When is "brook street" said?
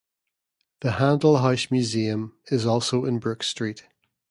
3.19-3.83